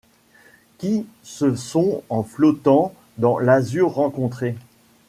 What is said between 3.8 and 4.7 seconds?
rencontrés